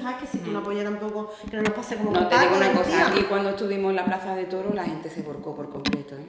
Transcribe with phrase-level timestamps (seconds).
[0.00, 0.22] ¿sabes?
[0.22, 2.72] Que si tú no apoyas tampoco, que no nos pase como No, te digo una
[2.72, 6.16] cosa, aquí cuando estuvimos en la Plaza de Toro la gente se volcó por completo,
[6.16, 6.26] ¿eh?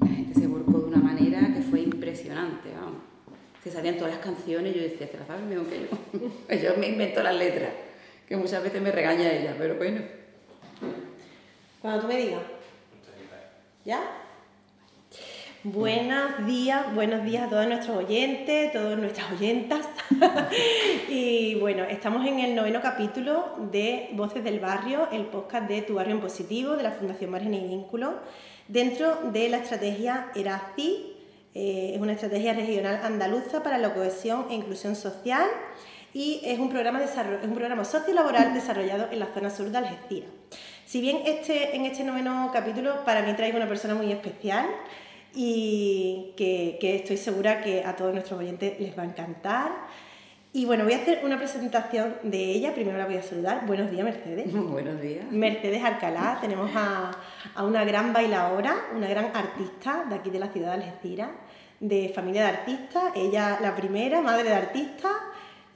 [0.00, 3.02] La gente se volcó de una manera que fue impresionante, vamos.
[3.62, 6.54] Se sabían todas las canciones yo decía, se las saben mejor que yo.
[6.62, 7.70] yo me invento las letras,
[8.26, 10.00] que muchas veces me regaña ella, pero bueno.
[11.80, 12.42] Cuando tú me digas.
[13.84, 14.00] ¿Ya?
[15.64, 19.88] Buenos días, buenos días a todos nuestros oyentes, todas nuestras oyentas.
[21.08, 25.94] y bueno, estamos en el noveno capítulo de Voces del Barrio, el podcast de Tu
[25.94, 28.14] Barrio en Positivo, de la Fundación Margen y Vínculo,
[28.68, 31.14] dentro de la estrategia ERACI,
[31.54, 35.46] eh, es una estrategia regional andaluza para la cohesión e inclusión social
[36.14, 40.30] y es un programa, un sociolaboral desarrollado en la zona sur de Algeciras.
[40.86, 44.66] Si bien este, en este noveno capítulo para mí traigo una persona muy especial
[45.34, 49.72] y que, que estoy segura que a todos nuestros oyentes les va a encantar.
[50.52, 52.74] Y bueno, voy a hacer una presentación de ella.
[52.74, 53.66] Primero la voy a saludar.
[53.66, 54.52] Buenos días, Mercedes.
[54.52, 55.30] Buenos días.
[55.30, 57.10] Mercedes Alcalá, tenemos a,
[57.54, 61.30] a una gran bailadora, una gran artista de aquí de la ciudad de Algeciras,
[61.80, 65.12] de familia de artistas, ella la primera, madre de artistas,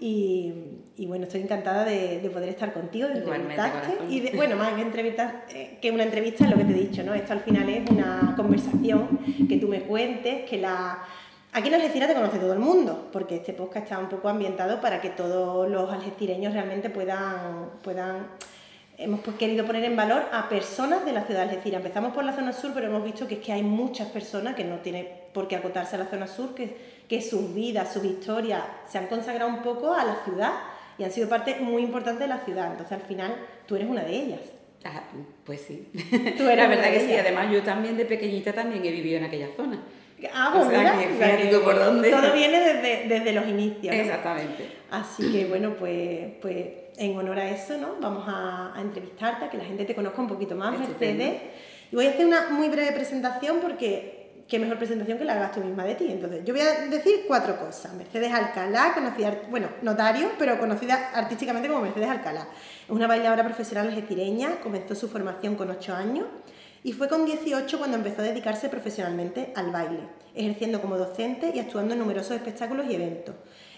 [0.02, 0.52] y,
[0.96, 4.72] y bueno, estoy encantada de, de poder estar contigo, de entrevistarte, y de, bueno, más
[4.74, 7.14] que entrevistar, eh, que una entrevista es lo que te he dicho, ¿no?
[7.14, 11.04] Esto al final es una conversación, que tú me cuentes, que la...
[11.52, 14.80] Aquí en Algeciras te conoce todo el mundo, porque este podcast está un poco ambientado
[14.80, 18.26] para que todos los algecireños realmente puedan, puedan
[18.98, 21.80] hemos pues querido poner en valor a personas de la ciudad de Algeciras.
[21.80, 24.64] Empezamos por la zona sur, pero hemos visto que es que hay muchas personas que
[24.64, 26.76] no tienen por qué acotarse a la zona sur, que,
[27.08, 30.52] que sus vidas, sus historias se han consagrado un poco a la ciudad
[30.98, 32.70] y han sido parte muy importante de la ciudad.
[32.70, 33.34] Entonces, al final,
[33.66, 34.40] tú eres una de ellas.
[34.84, 35.02] Ah,
[35.44, 35.88] pues sí.
[36.36, 39.24] Tú eres la verdad que sí, además yo también de pequeñita también he vivido en
[39.24, 39.80] aquella zona.
[40.34, 42.10] Ah, O sea, mira, que por dónde.
[42.10, 43.94] Todo viene desde, desde los inicios.
[43.94, 44.02] ¿no?
[44.02, 44.68] Exactamente.
[44.90, 47.96] Así que bueno, pues, pues en honor a eso, ¿no?
[48.00, 50.78] Vamos a, a entrevistarte, a que la gente te conozca un poquito más.
[50.78, 51.42] Mercedes.
[51.90, 55.52] Y voy a hacer una muy breve presentación porque qué mejor presentación que la hagas
[55.52, 56.06] tú misma de ti.
[56.10, 57.94] Entonces, yo voy a decir cuatro cosas.
[57.94, 62.48] Mercedes Alcalá, conocida, bueno, notario, pero conocida artísticamente como Mercedes Alcalá.
[62.84, 66.26] Es una bailadora profesional algecireña, comenzó su formación con 8 años
[66.84, 70.00] y fue con 18 cuando empezó a dedicarse profesionalmente al baile,
[70.34, 73.34] ejerciendo como docente y actuando en numerosos espectáculos y eventos.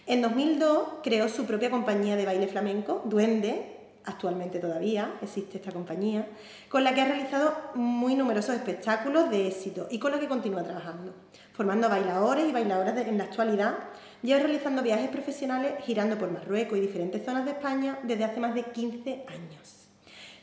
[0.07, 6.29] En 2002 creó su propia compañía de baile flamenco, Duende, actualmente todavía existe esta compañía,
[6.69, 10.63] con la que ha realizado muy numerosos espectáculos de éxito y con la que continúa
[10.63, 11.15] trabajando,
[11.53, 13.79] formando bailadores y bailadoras en la actualidad.
[14.23, 18.55] Lleva realizando viajes profesionales girando por Marruecos y diferentes zonas de España desde hace más
[18.55, 19.84] de 15 años.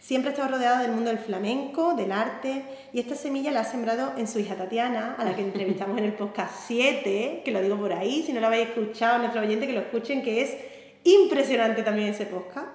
[0.02, 3.64] Siempre ha estado rodeada del mundo del flamenco, del arte, y esta semilla la ha
[3.64, 7.62] sembrado en su hija Tatiana, a la que entrevistamos en el podcast 7, que lo
[7.62, 10.58] digo por ahí, si no lo habéis escuchado, nuestro oyente que lo escuchen, que es
[11.04, 12.70] impresionante también ese podcast,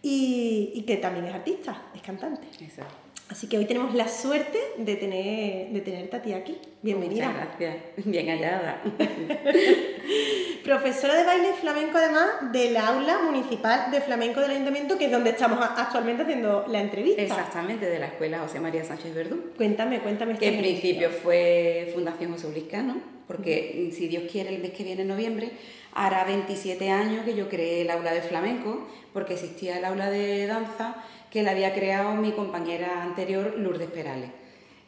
[0.00, 2.46] y, y que también es artista, es cantante.
[2.58, 2.84] Eso.
[3.30, 6.58] Así que hoy tenemos la suerte de, tener, de tenerte a ti aquí.
[6.82, 7.28] Bienvenida.
[7.28, 7.76] Muchas gracias.
[8.04, 8.82] Bien hallada.
[10.64, 15.30] Profesora de baile flamenco, además, del aula municipal de flamenco del ayuntamiento, que es donde
[15.30, 17.22] estamos actualmente haciendo la entrevista.
[17.22, 19.52] Exactamente, de la escuela José María Sánchez Verdú.
[19.56, 20.36] Cuéntame, cuéntame.
[20.36, 22.96] Que en este principio fue Fundación José Obliscano,
[23.28, 25.52] porque si Dios quiere, el mes que viene, en noviembre,
[25.92, 30.48] hará 27 años que yo creé el aula de flamenco, porque existía el aula de
[30.48, 30.96] danza
[31.30, 34.30] que la había creado mi compañera anterior, Lourdes Perales.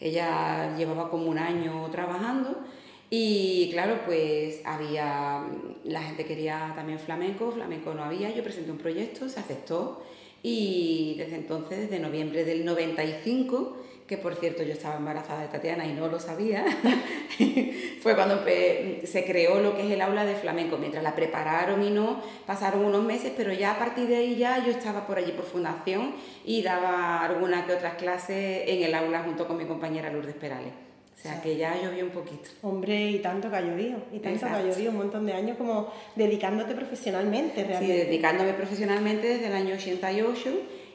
[0.01, 2.59] Ella llevaba como un año trabajando
[3.09, 5.45] y claro, pues había,
[5.85, 10.03] la gente quería también flamenco, flamenco no había, yo presenté un proyecto, se aceptó
[10.43, 13.77] y desde entonces, desde noviembre del 95,
[14.17, 16.65] que por cierto yo estaba embarazada de Tatiana y no lo sabía,
[18.03, 20.77] fue cuando empe- se creó lo que es el aula de flamenco.
[20.77, 24.65] Mientras la prepararon y no, pasaron unos meses, pero ya a partir de ahí ya
[24.65, 26.15] yo estaba por allí por fundación
[26.45, 30.73] y daba algunas que otras clases en el aula junto con mi compañera Lourdes Perales.
[31.19, 32.51] O sea que ya llovió un poquito.
[32.63, 34.67] Hombre, y tanto que ha llovido, y tanto que ha Exacto.
[34.69, 38.05] llovido, un montón de años como dedicándote profesionalmente Sí, realmente.
[38.07, 40.51] dedicándome profesionalmente desde el año 88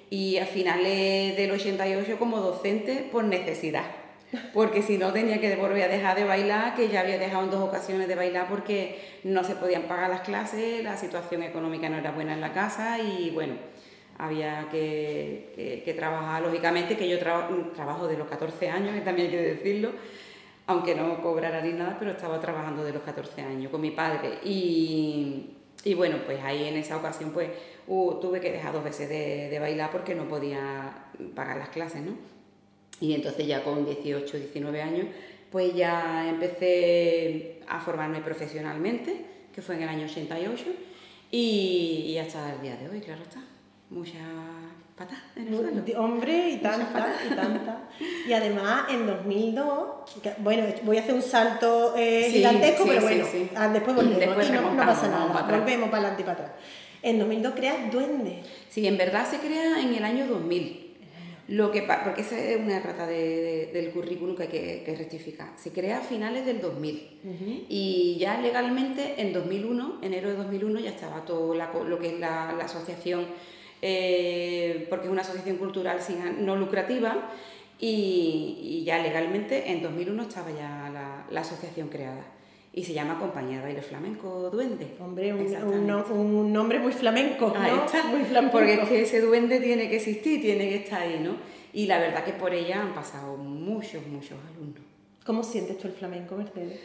[0.09, 3.83] y a finales del 88 como docente por necesidad.
[4.53, 7.49] Porque si no tenía que volver a dejar de bailar, que ya había dejado en
[7.51, 11.97] dos ocasiones de bailar porque no se podían pagar las clases, la situación económica no
[11.97, 13.53] era buena en la casa y bueno,
[14.17, 19.27] había que, que- trabajar, lógicamente, que yo traba- trabajo de los 14 años, que también
[19.29, 19.91] hay que decirlo,
[20.65, 24.39] aunque no cobrara ni nada, pero estaba trabajando de los 14 años con mi padre.
[24.43, 25.51] Y,
[25.83, 27.49] y bueno, pues ahí en esa ocasión pues
[27.85, 32.17] tuve que dejar dos veces de, de bailar porque no podía pagar las clases, ¿no?
[32.99, 35.07] Y entonces ya con 18, 19 años,
[35.51, 40.65] pues ya empecé a formarme profesionalmente, que fue en el año 88.
[41.31, 43.43] Y, y hasta el día de hoy, claro está.
[43.89, 44.21] Muchas
[44.97, 46.01] patas en el suelo.
[46.03, 47.83] Hombre, y tanta, y tanta.
[48.27, 52.89] Y además, en 2002, que- bueno, voy a hacer un salto eh, Sí, gigantesco, sí,
[52.89, 53.49] pero bueno, sí.
[53.55, 56.51] ah, después volvemos, Después aquí no, pasa nada, para volvemos para adelante y para atrás.
[57.03, 58.41] En 2002 creas Duende.
[58.69, 60.83] Sí, en verdad se crea en el año 2000.
[61.49, 64.95] Lo que porque esa es una errata de- de- del currículum que hay que, que
[64.97, 65.49] rectificar.
[65.55, 67.65] Se crea a finales del 2000.
[67.69, 72.19] Y ya legalmente en 2001, enero de 2001, ya estaba todo la lo que es
[72.19, 73.25] la, la asociación,
[73.81, 77.29] eh, porque es una asociación cultural sin, no lucrativa,
[77.79, 82.25] y, y ya legalmente en 2001 estaba ya la, la asociación creada.
[82.73, 84.95] Y se llama Compañía de Baile Flamenco Duende.
[84.99, 88.03] Hombre, un, un, un nombre muy flamenco, está.
[88.03, 88.51] Muy flamenco.
[88.55, 91.37] Porque es que ese duende tiene que existir, tiene que estar ahí, ¿no?
[91.73, 94.83] Y la verdad que por ella han pasado muchos, muchos alumnos.
[95.25, 96.79] ¿Cómo sientes tú el flamenco, Mercedes?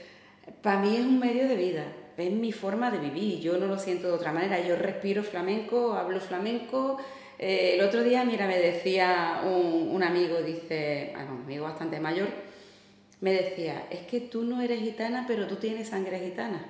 [0.63, 1.85] Para mí es un medio de vida,
[2.17, 5.95] es mi forma de vivir, yo no lo siento de otra manera, yo respiro flamenco,
[5.95, 6.99] hablo flamenco.
[7.39, 11.99] Eh, el otro día, mira, me decía un, un amigo, dice, bueno, un amigo bastante
[12.01, 12.29] mayor,
[13.21, 16.67] me decía, es que tú no eres gitana, pero tú tienes sangre gitana.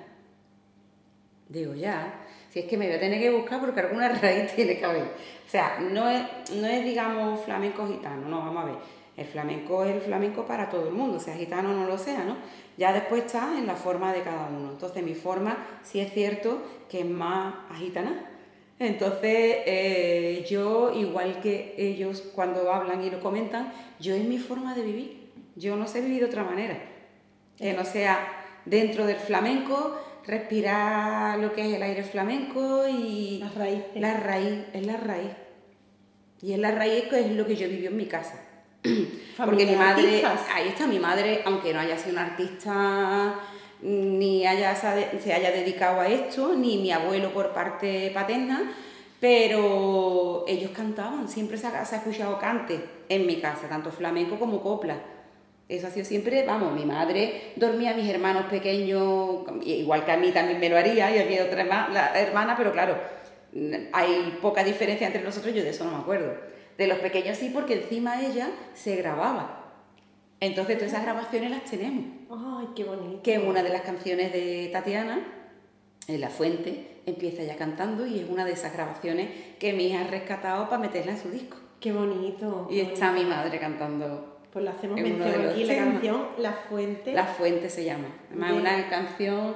[1.49, 4.77] Digo, ya, si es que me voy a tener que buscar porque alguna raíz tiene
[4.77, 5.03] que haber.
[5.03, 8.75] O sea, no es, no es digamos, flamenco gitano, no, vamos a ver.
[9.17, 12.23] El flamenco es el flamenco para todo el mundo, sea gitano o no lo sea,
[12.23, 12.37] ¿no?
[12.77, 14.71] Ya después está en la forma de cada uno.
[14.71, 18.29] Entonces, mi forma sí es cierto que es más agitana.
[18.79, 24.75] Entonces, eh, yo, igual que ellos cuando hablan y lo comentan, yo es mi forma
[24.75, 25.29] de vivir.
[25.55, 26.77] Yo no sé vivir de otra manera.
[27.57, 28.17] Que no sea
[28.65, 33.39] dentro del flamenco, respirar lo que es el aire flamenco y...
[33.39, 33.83] La raíz.
[33.95, 35.31] La raíz, es la raíz.
[36.41, 38.52] Y es la raíz que es lo que yo viví en mi casa.
[39.37, 40.41] Porque mi madre, artistas.
[40.53, 43.39] ahí está mi madre, aunque no haya sido una artista
[43.81, 48.73] ni haya, se haya dedicado a esto, ni mi abuelo por parte paterna,
[49.19, 54.39] pero ellos cantaban, siempre se ha, se ha escuchado cante en mi casa, tanto flamenco
[54.39, 54.95] como copla.
[55.67, 60.17] Eso ha sido siempre, vamos, mi madre dormía a mis hermanos pequeños, igual que a
[60.17, 61.61] mí también me lo haría, y había otra
[62.15, 62.97] hermana, pero claro,
[63.91, 66.52] hay poca diferencia entre nosotros, yo de eso no me acuerdo.
[66.77, 69.59] De los pequeños sí, porque encima ella se grababa.
[70.39, 72.05] Entonces todas esas grabaciones las tenemos.
[72.31, 73.21] Ay, qué bonito.
[73.23, 75.19] Que es una de las canciones de Tatiana,
[76.07, 79.29] en La Fuente, empieza ya cantando y es una de esas grabaciones
[79.59, 81.57] que mi hija ha rescatado para meterla en su disco.
[81.79, 82.67] Qué bonito.
[82.69, 85.93] Y está mi madre cantando Pues la hacemos de mención aquí, la temas.
[85.93, 87.13] canción La Fuente.
[87.13, 88.07] La Fuente se llama.
[88.29, 88.61] Además, es Bien.
[88.67, 89.55] una canción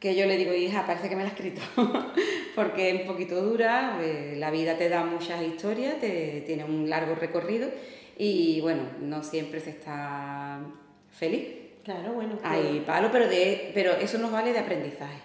[0.00, 1.60] que yo le digo, hija, parece que me la has escrito,
[2.54, 6.88] porque es un poquito dura, eh, la vida te da muchas historias, te, tiene un
[6.88, 7.68] largo recorrido
[8.16, 10.60] y bueno, no siempre se está
[11.10, 11.48] feliz.
[11.84, 12.38] Claro, bueno.
[12.42, 15.18] Hay palo, pero, de, pero eso nos vale de aprendizaje.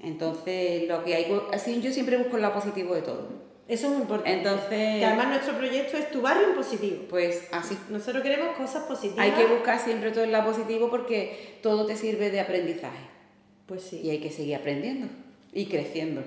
[0.00, 3.28] Entonces, lo que hay, así yo siempre busco el lado positivo de todo.
[3.66, 4.32] Eso es muy importante.
[4.38, 7.04] Entonces- Que además nuestro proyecto es tu barrio en positivo.
[7.08, 7.78] Pues así.
[7.88, 9.24] Nosotros queremos cosas positivas.
[9.24, 13.13] Hay que buscar siempre todo el lado positivo porque todo te sirve de aprendizaje.
[13.66, 14.00] Pues sí.
[14.02, 15.08] Y hay que seguir aprendiendo
[15.52, 16.22] y creciendo.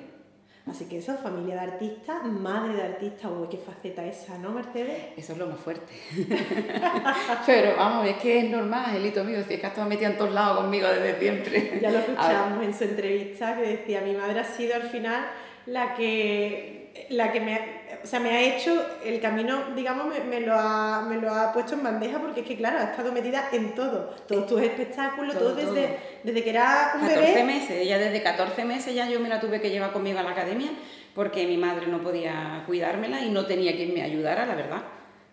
[0.70, 5.14] Así que eso, familia de artistas, madre de artistas, uy, qué faceta esa, ¿no, Mercedes?
[5.16, 5.94] Eso es lo más fuerte.
[7.46, 10.34] Pero vamos, es que es normal, Angelito mío, es que has estado metido en todos
[10.34, 11.80] lados conmigo desde siempre.
[11.82, 15.26] Ya lo escuchamos en su entrevista que decía, mi madre ha sido al final
[15.68, 16.77] la que,
[17.10, 17.60] la que me, ha,
[18.04, 21.52] o sea, me ha hecho el camino, digamos, me, me lo ha, me lo ha
[21.54, 25.34] puesto en bandeja porque es que, claro, ha estado metida en todo, todos tus espectáculos,
[25.38, 25.98] todo, Todo, desde, todo.
[26.24, 27.44] desde que era un 14 bebé.
[27.44, 30.32] meses, ella desde 14 meses ya yo me la tuve que llevar conmigo a la
[30.32, 30.70] academia
[31.16, 34.84] porque mi madre no podía cuidármela y no tenía quien me ayudara, la verdad.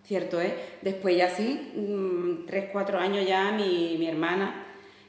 [0.02, 0.52] Cierto es.
[0.82, 1.72] Después ya sí,
[2.46, 4.64] 3, 4 años ya mi, mi hermana,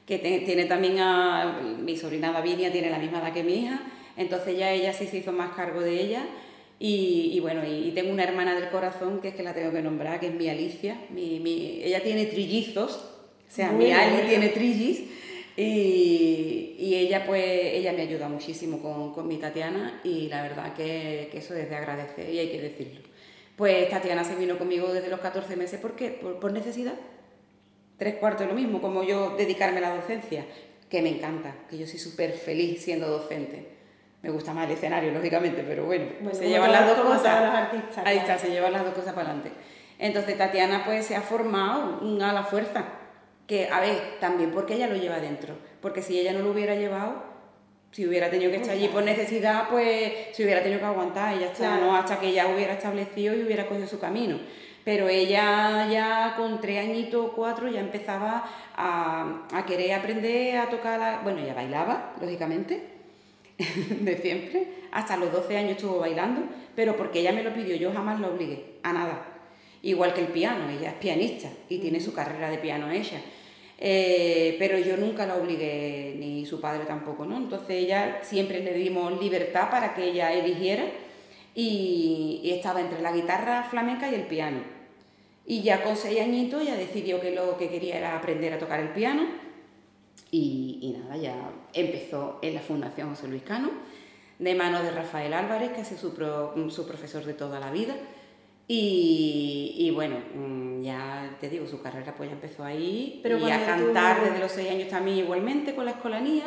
[0.05, 3.79] que te- tiene también a mi sobrina Davinia, tiene la misma edad que mi hija,
[4.17, 6.25] entonces ya ella sí se hizo más cargo de ella.
[6.79, 9.71] Y, y bueno, y, y tengo una hermana del corazón que es que la tengo
[9.71, 10.97] que nombrar, que es mi Alicia.
[11.09, 14.29] Mi, mi- ella tiene trillizos, o sea, mi Ali bueno.
[14.29, 15.03] tiene trillis
[15.57, 20.73] y, y ella pues ella me ayuda muchísimo con, con mi Tatiana y la verdad
[20.73, 23.01] que, que eso es de agradecer y hay que decirlo.
[23.55, 26.09] Pues Tatiana se vino conmigo desde los 14 meses ¿por qué?
[26.09, 26.95] Por, por necesidad.
[27.97, 30.45] Tres cuartos de lo mismo, como yo dedicarme a la docencia,
[30.89, 33.74] que me encanta, que yo soy súper feliz siendo docente.
[34.25, 37.21] Me gusta más el escenario, lógicamente, pero bueno, Bueno, se llevan las dos cosas.
[37.37, 38.19] todos los artistas, Ahí claro.
[38.33, 39.51] está, se llevan las dos cosas para adelante.
[39.99, 42.83] Entonces Tatiana pues se ha formado a la fuerza,
[43.45, 46.73] que a ver, también porque ella lo lleva dentro, porque si ella no lo hubiera
[46.73, 47.21] llevado,
[47.91, 51.41] si hubiera tenido que estar allí por necesidad, pues se hubiera tenido que aguantar y
[51.41, 51.85] ya está, Claro.
[51.85, 51.95] ¿no?
[51.95, 54.39] hasta que ella hubiera establecido y hubiera cogido su camino.
[54.83, 58.43] Pero ella ya con tres añitos, cuatro, ya empezaba
[58.75, 61.19] a, a querer aprender a tocar la...
[61.23, 62.94] Bueno, ella bailaba, lógicamente,
[64.01, 64.67] de siempre.
[64.91, 66.43] Hasta los 12 años estuvo bailando,
[66.75, 69.27] pero porque ella me lo pidió, yo jamás la obligué a nada.
[69.81, 73.21] Igual que el piano, ella es pianista y tiene su carrera de piano ella.
[73.77, 77.37] Eh, pero yo nunca la obligué, ni su padre tampoco, ¿no?
[77.37, 80.85] Entonces ella siempre le dimos libertad para que ella eligiera
[81.53, 84.59] y, estaba entre la guitarra flamenca y el piano.
[85.45, 88.79] Y ya con seis añitos ya decidió que lo que quería era aprender a tocar
[88.79, 89.27] el piano
[90.31, 91.35] y, nada, ya
[91.75, 93.69] empezó en la Fundación José Luis Cano,
[94.39, 96.09] de manos de Rafael Álvarez, que es su,
[96.69, 97.95] su profesor de toda la vida.
[98.67, 103.63] Y, bueno, mm, ya te digo, su carrera pues ya empezó ahí Pero y a
[103.63, 106.45] cantar desde los seis años también igualmente con la escolanía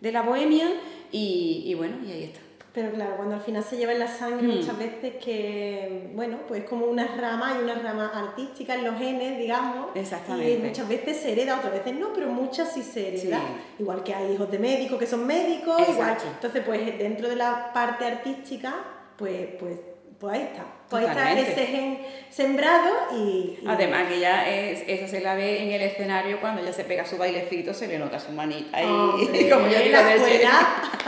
[0.00, 0.68] de la Bohemia
[1.12, 2.40] y, bueno, y ahí está.
[2.72, 4.56] Pero claro, cuando al final se lleva en la sangre mm.
[4.56, 9.38] muchas veces que, bueno, pues como una rama y una rama artística en los genes,
[9.38, 9.88] digamos.
[9.94, 10.54] Exactamente.
[10.54, 13.42] Y muchas veces se hereda, otras veces no, pero muchas sí se hereda.
[13.78, 16.16] Igual que hay hijos de médicos que son médicos, igual.
[16.34, 18.74] Entonces, pues dentro de la parte artística,
[19.18, 19.78] pues, pues
[20.22, 20.62] pues ahí está.
[20.88, 21.98] Pues ahí está ese gen
[22.30, 26.72] sembrado y, Además que ya es, eso se la ve en el escenario cuando ya
[26.72, 28.86] se pega su bailecito, se le nota su manita ahí.
[29.52, 30.52] como yo digo, la escuela,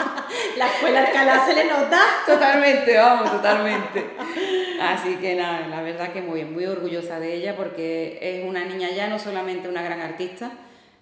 [0.57, 2.01] la escuela Alcalá se le nota.
[2.27, 4.05] Totalmente, vamos, totalmente.
[4.83, 8.91] Así que nada, la verdad que muy, muy orgullosa de ella porque es una niña
[8.91, 10.51] ya, no solamente una gran artista,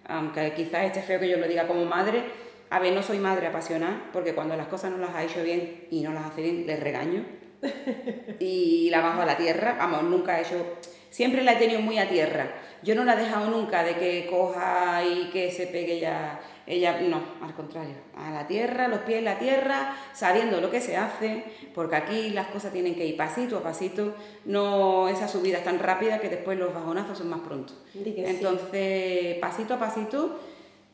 [0.07, 2.23] aunque quizás esté feo que yo lo diga como madre,
[2.69, 5.87] a ver, no soy madre apasionada, porque cuando las cosas no las ha hecho bien
[5.91, 7.41] y no las hace bien, les regaño
[8.41, 9.77] y la bajo a la tierra.
[9.79, 10.79] Vamos, nunca he hecho,
[11.11, 12.53] siempre la he tenido muy a tierra.
[12.83, 16.41] Yo no la he dejado nunca de que coja y que se pegue ya.
[16.65, 20.81] Ella, no, al contrario, a la tierra, los pies en la tierra, sabiendo lo que
[20.81, 24.15] se hace, porque aquí las cosas tienen que ir pasito a pasito,
[24.45, 27.75] no esa subida es tan rápida que después los bajonazos son más pronto.
[27.95, 30.39] Entonces, pasito a pasito,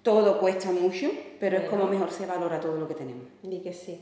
[0.02, 3.26] todo cuesta mucho, pero es como mejor se valora todo lo que tenemos.
[3.42, 4.00] Di que sí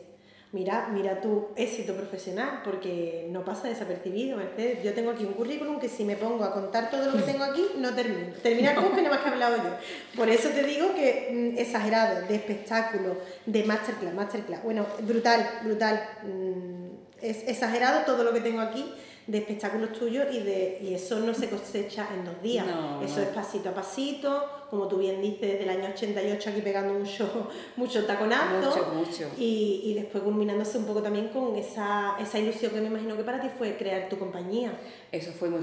[0.53, 4.83] mira, mira tu éxito profesional, porque no pasa desapercibido, Mercedes.
[4.83, 7.45] Yo tengo aquí un currículum que si me pongo a contar todo lo que tengo
[7.45, 8.33] aquí, no termino.
[8.43, 9.71] Termina el que nada más que he hablado yo.
[10.17, 14.63] Por eso te digo que mm, exagerado, de espectáculo, de masterclass, masterclass.
[14.63, 16.03] Bueno, brutal, brutal.
[16.23, 16.87] Mm,
[17.23, 18.93] es exagerado todo lo que tengo aquí
[19.27, 22.65] de espectáculos tuyos y, de, y eso no se cosecha en dos días.
[23.05, 26.95] eso es pasito a pasito, como tú bien dices, desde el año 88 aquí pegando
[26.95, 28.69] mucho, mucho taconazo.
[28.69, 29.31] Mucho, mucho.
[29.37, 33.25] Y, y, después culminándose un poco también con esa, esa ilusión que me imagino que
[33.25, 34.79] para ti fue crear tu compañía.
[35.11, 35.61] Eso fue muy,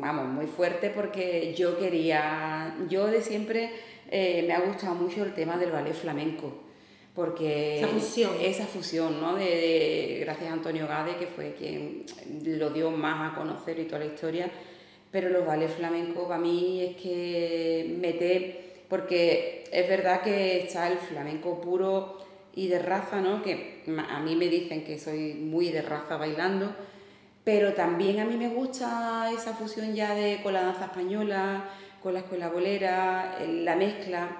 [0.00, 3.70] vamos, muy fuerte porque yo quería, yo de siempre
[4.10, 6.63] eh, me ha gustado mucho el tema del ballet flamenco
[7.14, 9.36] porque esa fusión, esa fusión ¿no?
[9.36, 12.04] de, gracias a Antonio Gade, que fue quien
[12.44, 14.50] lo dio más a conocer y toda la historia,
[15.12, 20.98] pero los ballets flamencos para mí es que mete, porque es verdad que está el
[20.98, 22.18] flamenco puro
[22.52, 23.42] y de raza, ¿no?
[23.42, 26.74] que a mí me dicen que soy muy de raza bailando,
[27.44, 31.70] pero también a mí me gusta esa fusión ya de con la danza española,
[32.02, 34.38] con la escuela bolera, la mezcla.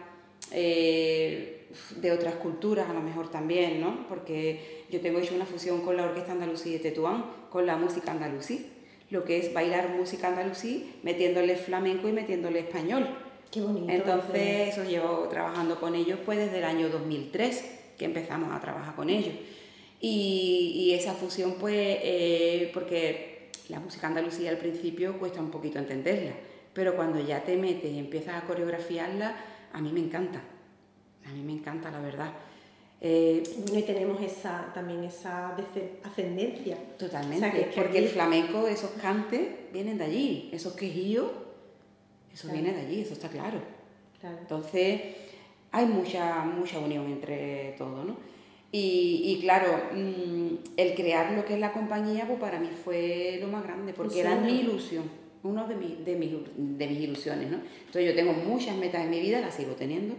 [0.50, 1.63] Eh,
[1.96, 4.06] de otras culturas a lo mejor también, ¿no?
[4.08, 8.12] Porque yo tengo hecho una fusión con la Orquesta Andalusí de Tetuán, con la música
[8.12, 8.70] andalusí,
[9.10, 13.08] lo que es bailar música andalusí metiéndole flamenco y metiéndole español.
[13.50, 13.92] Qué bonito.
[13.92, 17.64] Entonces, eso llevo trabajando con ellos pues desde el año 2003
[17.98, 19.34] que empezamos a trabajar con ellos.
[20.00, 26.32] Y, esa fusión pues, eh, porque la música andalusí al principio cuesta un poquito entenderla,
[26.72, 29.36] pero cuando ya te metes y empiezas a coreografiarla,
[29.72, 30.42] a mí me encanta
[31.26, 32.32] a mí me encanta, la verdad.
[33.00, 35.54] Eh, bueno, y tenemos esa, también esa
[36.02, 36.76] ascendencia.
[36.98, 41.30] Totalmente, porque el flamenco, esos cantes, vienen de allí, esos quejíos,
[42.32, 43.60] eso viene de allí, eso está claro.
[44.22, 45.00] Entonces,
[45.70, 48.16] hay mucha, mucha unión entre todo, ¿no?
[48.76, 53.46] Y, claro, mm, el crear lo que es la compañía, pues para mí fue lo
[53.48, 55.04] más grande, porque era mi ilusión,
[55.44, 57.58] una de, de, mis, de mis ilusiones, ¿no?
[57.86, 60.16] Entonces yo tengo muchas metas en mi vida, las sigo teniendo,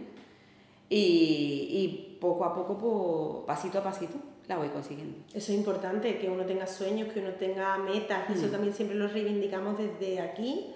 [0.88, 4.14] y, poco a poco, pasito a pasito,
[4.48, 5.18] la voy consiguiendo.
[5.34, 8.50] Eso es importante, que uno tenga sueños, que uno tenga metas, eso mm.
[8.50, 10.72] también siempre lo reivindicamos desde aquí,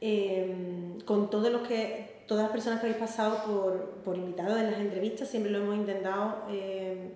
[0.00, 4.70] em, con todos los que, todas las personas que habéis pasado por, por invitados en
[4.70, 7.10] las entrevistas, siempre lo hemos intentado em,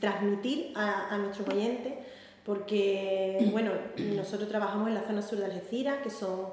[0.00, 1.92] transmitir a, a nuestros oyentes,
[2.44, 3.72] porque, bueno,
[4.16, 6.46] nosotros trabajamos en la zona sur de Algeciras, que son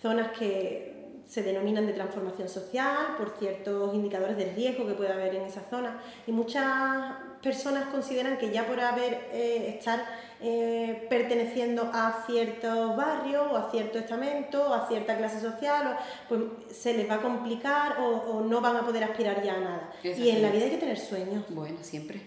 [0.00, 0.94] zonas que
[1.26, 5.62] se denominan de transformación social por ciertos indicadores de riesgo que puede haber en esa
[5.68, 6.00] zona.
[6.26, 10.04] Y muchas personas consideran que ya por haber eh, estar
[10.40, 15.96] eh, perteneciendo a ciertos barrios o a cierto estamento o a cierta clase social
[16.28, 16.40] pues
[16.70, 19.90] se les va a complicar o, no van a poder aspirar ya a nada.
[20.02, 21.44] Y en la vida hay que tener sueños.
[21.48, 22.20] Bueno siempre.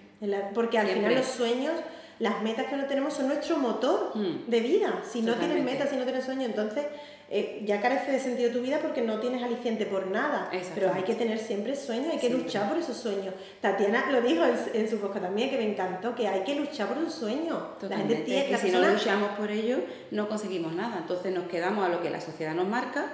[0.53, 1.73] Porque al final los sueños,
[2.19, 4.49] las metas que no tenemos son nuestro motor mm.
[4.49, 5.01] de vida.
[5.07, 6.85] Si no tienes metas, si no tienes sueños, entonces
[7.29, 10.49] eh, ya carece de sentido tu vida porque no tienes aliciente por nada.
[10.73, 13.33] Pero hay que tener siempre sueños, hay que luchar por esos sueños.
[13.59, 14.43] Tatiana lo dijo
[14.73, 17.75] en, su podcast también, que me encantó, que hay que luchar por un sueño.
[17.81, 19.79] La gente tiene, que si no luchamos por ello,
[20.11, 20.99] no conseguimos nada.
[20.99, 23.11] Entonces nos quedamos a lo que la sociedad nos marca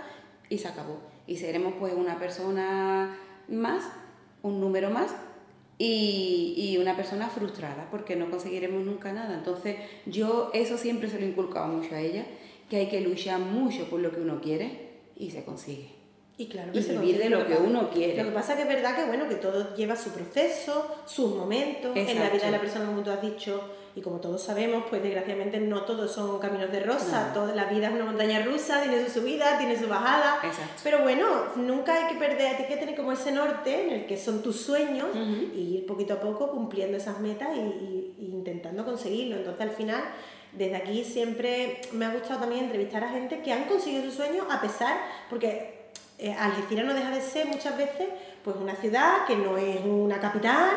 [0.48, 1.00] y se acabó.
[1.26, 3.18] Y seremos pues una persona
[3.48, 3.84] más,
[4.44, 5.16] un número más
[5.80, 9.34] y, y, una persona frustrada porque no conseguiremos nunca nada.
[9.34, 12.26] Entonces yo eso siempre se lo he inculcado mucho a ella
[12.74, 15.90] que hay que luchar mucho por lo que uno quiere y se consigue.
[16.40, 18.18] Y claro que se vivir de lo que uno quiere.
[18.18, 21.96] Lo que pasa que es verdad que bueno, que todo lleva su proceso, sus momentos,
[21.96, 23.62] en la vida de la persona como tú has dicho,
[23.96, 27.90] y como todos sabemos, pues desgraciadamente no todos son caminos de rosa, toda la vida
[27.90, 30.40] es una montaña rusa, tiene su subida, tiene su bajada.
[30.84, 34.18] Pero bueno, nunca hay que perder, hay que tener como ese norte en el que
[34.18, 35.10] son tus sueños
[35.54, 39.36] y ir poquito a poco cumpliendo esas metas y, y intentando conseguirlo.
[39.36, 40.04] Entonces al final
[40.56, 44.46] desde aquí siempre me ha gustado también entrevistar a gente que han conseguido sus sueños
[44.50, 44.98] a pesar,
[45.30, 45.84] porque
[46.20, 48.08] eh, Algeciras no deja de ser muchas veces
[48.44, 50.70] pues una ciudad que no es una capital,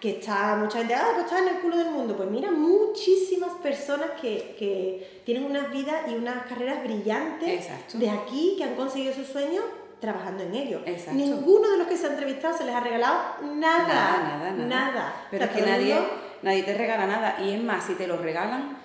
[0.00, 2.16] que está mucha gente, ah, pues está en el culo del mundo.
[2.16, 8.54] Pues mira, muchísimas personas que, que tienen unas vidas y unas carreras brillantes de aquí
[8.56, 9.62] que han conseguido sus sueños
[10.00, 10.80] trabajando en ello.
[11.12, 13.20] Ninguno de los que se han entrevistado se les ha regalado
[13.54, 13.86] nada.
[13.86, 14.66] Nada, nada.
[14.66, 15.26] nada.
[15.30, 15.98] Pero es que nadie,
[16.40, 17.36] nadie te regala nada.
[17.42, 18.79] Y es más, si te lo regalan,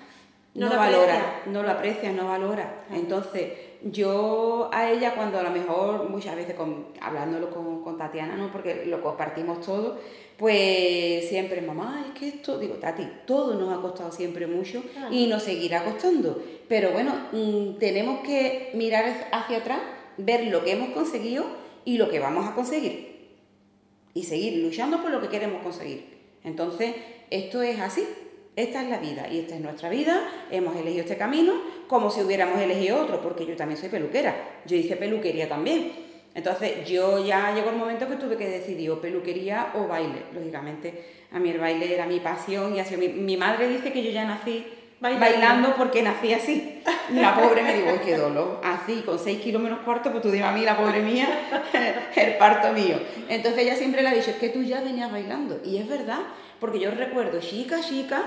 [0.56, 2.84] no, lo valora, no lo aprecia, no valora.
[2.90, 8.36] Entonces, yo a ella cuando a lo mejor muchas veces con, hablándolo con, con, Tatiana,
[8.36, 8.50] ¿no?
[8.50, 9.98] porque lo compartimos todo,
[10.36, 15.26] pues siempre, mamá, es que esto, digo, Tati, todo nos ha costado siempre mucho y
[15.26, 16.42] nos seguirá costando.
[16.68, 19.80] Pero bueno, mm, tenemos que mirar hacia atrás,
[20.18, 21.44] ver lo que hemos conseguido
[21.84, 23.16] y lo que vamos a conseguir.
[24.12, 26.16] Y seguir luchando por lo que queremos conseguir.
[26.44, 26.94] Entonces,
[27.30, 28.06] esto es así.
[28.56, 30.18] Esta es la vida y esta es nuestra vida,
[30.50, 31.52] hemos elegido este camino
[31.86, 35.92] como si hubiéramos elegido otro, porque yo también soy peluquera, yo hice peluquería también.
[36.34, 40.22] Entonces yo ya llegó el momento que tuve que decidir o peluquería o baile.
[40.32, 44.10] Lógicamente a mí el baile era mi pasión y así mi, madre dice que yo
[44.10, 44.66] ya nací
[45.00, 45.74] bailando.
[45.76, 46.82] porque nací así.
[47.12, 50.46] La pobre me dijo, qué dolor, así, con 6 kilos menos cuarto, pues tú dices
[50.46, 51.28] a mí, la pobre mía,
[52.16, 52.98] el parto mío.
[53.28, 55.60] Entonces ella siempre le ha dicho, es que tú ya venías bailando.
[55.64, 56.20] Y es verdad,
[56.58, 58.24] porque yo recuerdo, chica, chica,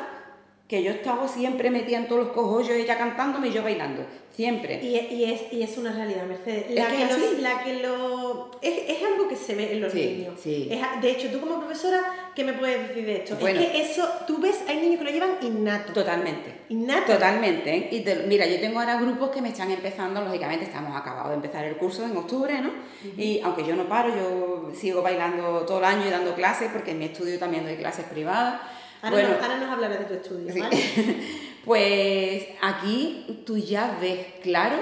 [0.69, 4.79] que yo estaba siempre metida en todos los cojollos, ella cantándome y yo bailando, siempre.
[4.83, 6.69] Y, y, es, y es una realidad, Mercedes.
[6.69, 8.51] La, que, lo, la que lo...
[8.61, 10.39] Es, es, algo que se ve en los niños.
[10.39, 10.69] Sí.
[11.01, 13.35] de hecho, tú como profesora, ¿qué me puedes decir de esto?
[13.47, 15.91] es que eso, tú ves, hay niños que lo llevan innato.
[15.91, 16.53] Totalmente.
[16.69, 17.13] Innato.
[17.13, 17.89] Totalmente.
[17.91, 21.65] Y mira, yo tengo ahora grupos que me están empezando, lógicamente estamos acabados de empezar
[21.65, 22.69] el curso en octubre, ¿no?
[23.17, 26.91] Y aunque yo no paro, yo sigo bailando todo el año y dando clases, porque
[26.91, 28.61] en mi estudio también doy clases privadas.
[29.01, 30.77] Ahora, nos, hablarás de tu estudio, ¿vale?
[31.65, 34.77] pues aquí tú ya ves claro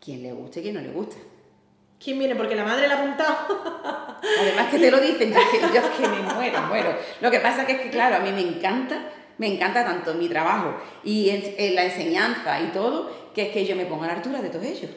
[0.00, 1.16] quién le gusta y quién no le gusta.
[2.02, 2.34] ¿Quién viene?
[2.34, 4.18] Porque la madre la ha apuntado.
[4.40, 5.38] Además que te lo dicen, yo,
[5.72, 6.96] yo es que me muero, muero.
[7.20, 10.28] Lo que pasa que es que, claro, a mí me encanta, me encanta tanto mi
[10.28, 11.30] trabajo y
[11.74, 14.64] la enseñanza y todo, que es que yo me pongo a la altura de todos
[14.64, 14.90] ellos.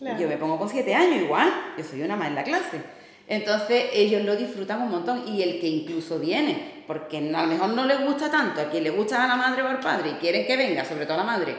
[0.00, 2.80] Yo me pongo con siete años igual, yo soy una más en la clase.
[3.26, 7.68] Entonces ellos lo disfrutan un montón y el que incluso viene, porque a lo mejor
[7.68, 10.14] no les gusta tanto, a quien le gusta a la madre o al padre y
[10.14, 11.54] quieren que venga, sobre todo a la madre,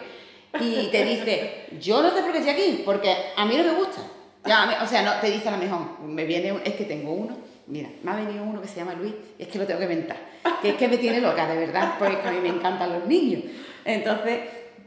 [0.59, 3.73] y te dice, yo no sé por qué estoy aquí, porque a mí no me
[3.73, 4.01] gusta.
[4.43, 7.37] Ya, o sea, no, te dice a lo mejor, me viene, es que tengo uno,
[7.67, 9.87] mira, me ha venido uno que se llama Luis, y es que lo tengo que
[9.87, 10.17] mentar,
[10.63, 13.43] que es que me tiene loca, de verdad, porque a mí me encantan los niños.
[13.85, 14.39] Entonces,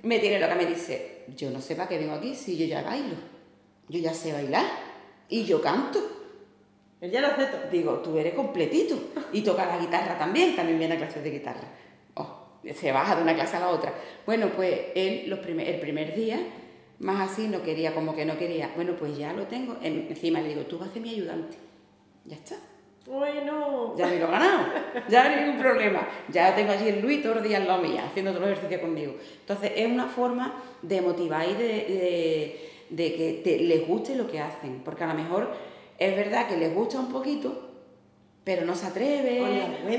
[0.03, 2.83] me tiene loca, me dice, yo no sé para qué vengo aquí si yo ya
[2.83, 3.15] bailo,
[3.89, 4.67] yo ya sé bailar
[5.29, 6.22] y yo canto.
[7.03, 7.69] Él ya lo acepto.
[7.71, 8.97] Digo, tú eres completito.
[9.33, 11.69] Y toca la guitarra también, también viene a clases de guitarra.
[12.15, 13.93] Oh, se baja de una clase a la otra.
[14.25, 16.39] Bueno, pues él los primer, el primer día,
[17.01, 18.71] más así, no quería, como que no quería.
[18.77, 19.77] Bueno, pues ya lo tengo.
[19.83, 21.57] Encima le digo, tú vas a ser mi ayudante.
[22.25, 22.55] Ya está.
[23.05, 23.97] Bueno.
[23.97, 24.67] Ya me lo he ganado.
[25.09, 26.07] Ya no hay ningún problema.
[26.29, 28.81] Ya tengo allí el Luis todos los días en la mía, haciendo todo el ejercicio
[28.81, 29.17] conmigo.
[29.41, 34.39] Entonces, es una forma de motivar y de, de, que te, les guste lo que
[34.39, 34.83] hacen.
[34.85, 35.51] Porque a lo mejor
[36.03, 37.71] es verdad que les gusta un poquito,
[38.45, 39.41] pero no se atreve,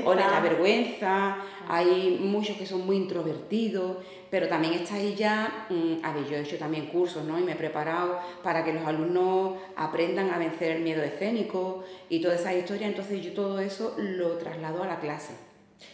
[0.04, 3.98] o les da vergüenza, hay muchos que son muy introvertidos,
[4.30, 7.38] pero también está ahí ya, mm, a ver, yo he hecho también cursos, ¿no?
[7.38, 12.20] Y me he preparado para que los alumnos aprendan a vencer el miedo escénico y
[12.20, 15.43] toda esa historia, entonces yo todo eso lo traslado a la clase.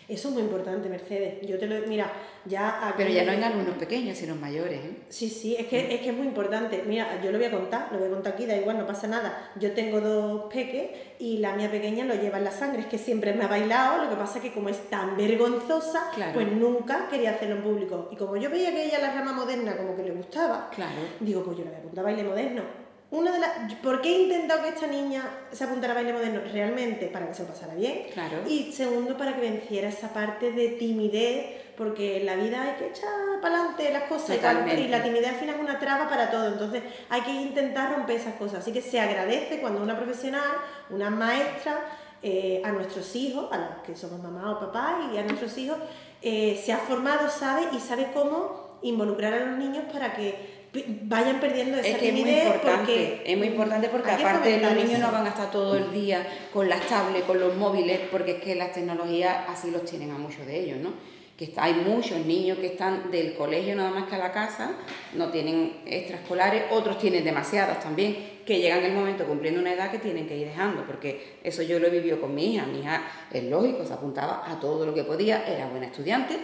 [0.09, 1.47] Eso es muy importante, Mercedes.
[1.47, 2.11] Yo te lo mira,
[2.45, 4.81] ya aquí- Pero ya no en alumnos pequeños, sino mayores.
[4.81, 4.97] ¿eh?
[5.09, 6.83] Sí, sí, es que, es que es muy importante.
[6.85, 9.07] Mira, yo lo voy a contar, lo voy a contar aquí, da igual, no pasa
[9.07, 9.53] nada.
[9.55, 12.99] Yo tengo dos peques y la mía pequeña lo lleva en la sangre, es que
[12.99, 16.33] siempre me ha bailado, lo que pasa es que como es tan vergonzosa, Claro.
[16.35, 18.09] pues nunca quería hacerlo en público.
[18.11, 20.93] Y como yo veía que ella la rama moderna como que le gustaba, Claro.
[21.21, 22.63] digo, pues yo la voy a apuntar a baile moderno.
[23.11, 26.43] Una de las, ¿Por qué he intentado que esta niña se apuntara a baile moderno?
[26.53, 28.07] Realmente para que se lo pasara bien.
[28.13, 28.39] Claro.
[28.49, 31.47] Y segundo, para que venciera esa parte de timidez,
[31.77, 34.83] porque en la vida hay que echar para adelante las cosas Totalmente.
[34.83, 36.49] y la timidez al final es una traba para todo.
[36.49, 38.61] Entonces hay que intentar romper esas cosas.
[38.61, 40.53] Así que se agradece cuando una profesional,
[40.91, 41.81] una maestra,
[42.23, 45.79] eh, a nuestros hijos, a los que somos mamá o papá y a nuestros hijos,
[46.23, 50.60] eh, se ha formado, sabe y sabe cómo involucrar a los niños para que
[51.03, 54.23] vayan perdiendo esa Es que es muy importante, porque es muy importante porque hay que
[54.25, 55.01] aparte los niños eso.
[55.07, 58.43] no van a estar todo el día con las tablets, con los móviles, porque es
[58.43, 60.93] que las tecnologías así los tienen a muchos de ellos, ¿no?
[61.37, 64.73] Que está- hay muchos niños que están del colegio nada más que a la casa,
[65.15, 69.99] no tienen extraescolares, otros tienen demasiadas también, que llegan el momento cumpliendo una edad que
[69.99, 73.03] tienen que ir dejando, porque eso yo lo he vivido con mi hija, mi hija
[73.33, 76.37] es lógico, se apuntaba a todo lo que podía, era buena estudiante,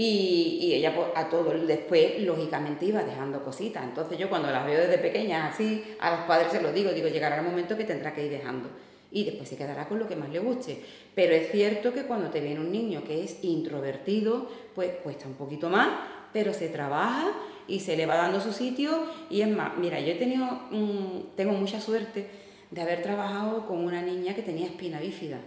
[0.00, 3.82] y, ella pues, a todo después, lógicamente, iba dejando cositas.
[3.82, 7.08] Entonces yo cuando las veo desde pequeñas así, a los padres se lo digo, digo,
[7.08, 8.68] llegará el momento que tendrá que ir dejando.
[9.10, 10.84] Y después se quedará con lo que más le guste.
[11.16, 15.34] Pero es cierto que cuando te viene un niño que es introvertido, pues cuesta un
[15.34, 15.88] poquito más,
[16.32, 17.32] pero se trabaja
[17.66, 19.02] y se le va dando su sitio.
[19.30, 22.28] Y es más, mira, yo he tenido, mm, tengo mucha suerte
[22.70, 25.40] de haber trabajado con una niña que tenía espina bífida.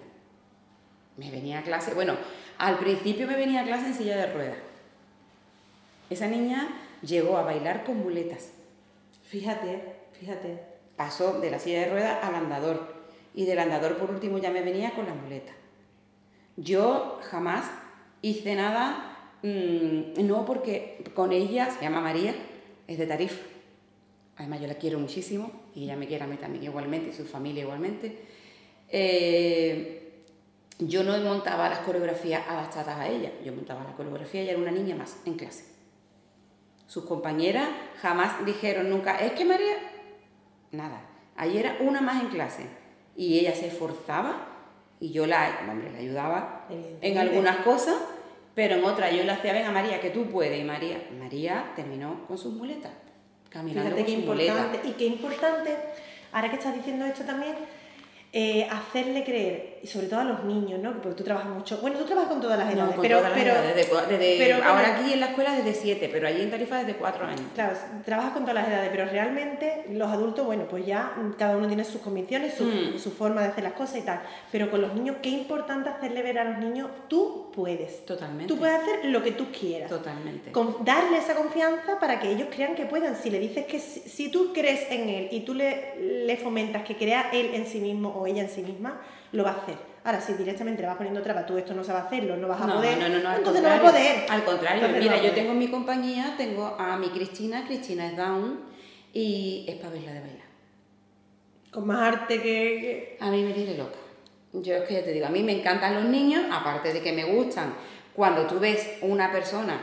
[1.15, 2.15] Me venía a clase, bueno,
[2.57, 4.57] al principio me venía a clase en silla de ruedas.
[6.09, 6.67] Esa niña
[7.01, 8.51] llegó a bailar con muletas.
[9.23, 9.81] Fíjate,
[10.19, 10.59] fíjate.
[10.95, 12.95] Pasó de la silla de ruedas al andador.
[13.33, 15.55] Y del andador por último ya me venía con las muletas.
[16.57, 17.71] Yo jamás
[18.21, 22.35] hice nada, mm, no porque con ella, se llama María,
[22.87, 23.41] es de Tarifa.
[24.37, 27.25] Además yo la quiero muchísimo y ella me quiere a mí también igualmente y su
[27.25, 28.17] familia igualmente.
[28.89, 30.00] Eh,
[30.87, 34.71] yo no montaba las coreografías adaptadas a ella, yo montaba la coreografía y era una
[34.71, 35.65] niña más en clase.
[36.87, 37.69] Sus compañeras
[38.01, 39.75] jamás dijeron nunca, es que María,
[40.71, 41.01] nada,
[41.37, 42.65] ahí era una más en clase.
[43.15, 44.47] Y ella se esforzaba
[44.99, 47.95] y yo la, hombre, la ayudaba en algunas cosas,
[48.55, 52.25] pero en otras yo le hacía, venga María, que tú puedes y María, María terminó
[52.27, 52.91] con sus muletas,
[53.49, 54.85] caminando Fíjate con qué sus muletas.
[54.85, 55.77] Y qué importante,
[56.31, 57.55] ahora que estás diciendo esto también,
[58.33, 60.93] eh, hacerle creer, y sobre todo a los niños, ¿no?
[61.01, 61.79] Porque tú trabajas mucho.
[61.81, 64.07] Bueno, tú trabajas con todas las edades, No, con pero, todas las pero, edades, desde
[64.17, 67.25] desde- pero ahora aquí en la escuela desde 7, pero allí en Tarifa desde 4
[67.25, 67.41] años.
[67.55, 71.67] Claro, trabajas con todas las edades, pero realmente los adultos, bueno, pues ya cada uno
[71.67, 72.99] tiene sus convicciones, su, Mm.
[72.99, 74.21] su forma de hacer las cosas y tal.
[74.51, 78.05] Pero con los niños, qué importante hacerle ver a los niños, tú puedes.
[78.05, 78.45] Totalmente.
[78.53, 79.89] Tú puedes hacer lo que tú quieras.
[79.89, 80.51] Totalmente.
[80.53, 83.15] Con- darle esa confianza para que ellos crean que puedan.
[83.17, 86.83] Si le dices que si, si tú crees en él y tú le, le fomentas
[86.83, 89.91] que crea él en sí mismo o ella en sí misma, lo va a hacer.
[90.03, 92.65] Ahora, si directamente le vas poniendo traba, tú esto no sabes hacerlo, no vas a
[92.65, 94.25] No, poder, no, no, entonces no va a poder.
[94.29, 98.17] Al contrario, Entonces mira, yo tengo en mi compañía, tengo a mi Cristina, Cristina es
[98.17, 98.61] down
[99.13, 100.45] y es para verla de bailar.
[101.71, 103.17] Con más arte que...
[103.19, 103.97] A mí me tiene loca.
[104.53, 107.13] Yo es que ya te digo, a mí me encantan los niños, aparte de que
[107.13, 107.73] me gustan.
[108.13, 109.79] Cuando tú ves una persona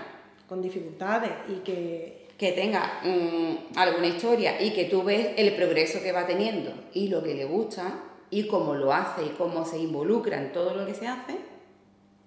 [0.48, 2.27] con dificultades y que...
[2.37, 7.09] que tenga mm, alguna historia y que tú ves el progreso que va teniendo y
[7.09, 10.87] lo que le gusta y cómo lo hace y cómo se involucra en todo lo
[10.87, 11.38] que se hace,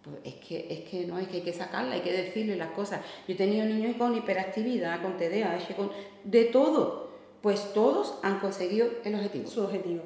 [0.03, 2.71] pues es que, es que no, es que hay que sacarla, hay que decirle las
[2.71, 3.01] cosas.
[3.27, 5.91] Yo he tenido niños con hiperactividad, con TDAH, con
[6.23, 7.11] de todo.
[7.41, 9.49] Pues todos han conseguido el objetivo.
[9.49, 10.03] su objetivo.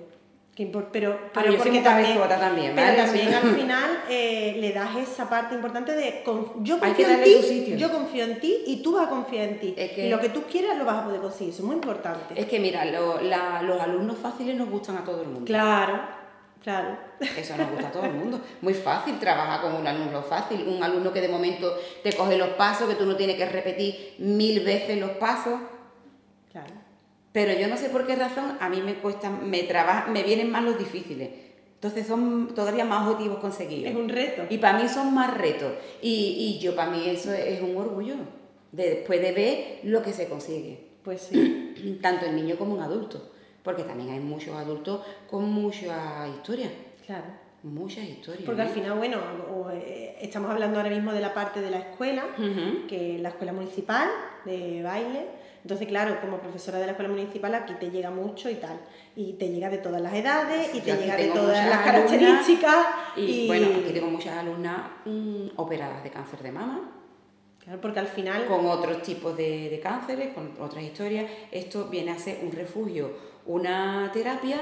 [0.55, 2.97] Que impor- pero, Ah, pero yo porque también, también, pero ¿vale?
[3.03, 3.33] también Sí.
[3.33, 7.91] al final eh, le das esa parte importante de con- yo confío en ti, yo
[7.91, 9.73] confío en ti y tú vas a confiar en ti.
[9.75, 11.75] Es que- Y lo que tú quieras lo vas a poder conseguir, eso es muy
[11.75, 12.39] importante.
[12.39, 15.43] Es que mira, lo- la- los alumnos fáciles nos gustan a todo el mundo.
[15.45, 15.99] Claro,
[16.63, 16.97] claro.
[17.19, 18.39] Eso nos gusta a todo el mundo.
[18.61, 22.49] Muy fácil trabajar con un alumno fácil, un alumno que de momento te coge los
[22.51, 25.59] pasos, que tú no tienes que repetir mil veces los pasos.
[26.49, 26.84] Claro.
[27.35, 30.49] Pero yo no sé por qué razón a mí me cuestan, me traba- me vienen
[30.49, 31.29] más los difíciles.
[31.75, 33.91] Entonces son todavía más objetivos conseguidos.
[33.91, 34.43] Es un reto.
[34.49, 35.73] Y para mí son más retos.
[36.01, 36.13] Y,
[36.55, 38.15] y yo para mí eso es un orgullo.
[38.71, 40.79] De, después de ver lo que se consigue.
[41.03, 41.99] Pues sí.
[42.01, 43.31] Tanto en niño como en adulto.
[43.63, 46.71] Porque también hay muchos adultos con mucha historia.
[47.05, 47.25] Claro.
[47.63, 48.45] muchas historias.
[48.45, 49.17] Porque al final, bueno,
[49.53, 52.87] o, eh, estamos hablando ahora mismo de la parte de la escuela, Ujú.
[52.87, 54.07] que es la escuela municipal
[54.45, 55.25] de baile.
[55.65, 58.79] Entonces, claro, como profesora de la escuela municipal aquí te llega mucho y tal.
[59.15, 62.85] Y te llega de todas las edades y te llega de todas las características.
[63.15, 66.91] Y, bueno, aquí tengo muchas alumnas mm, operadas de cáncer de mama,
[67.63, 68.45] Claro, porque al final...
[68.45, 71.31] con otros tipos de, de cánceres, con otras historias.
[71.49, 73.11] Esto viene a ser un refugio,
[73.47, 74.61] una terapia